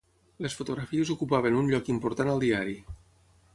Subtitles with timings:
[0.45, 2.77] Les fotografies ocupaven un lloc important al diari.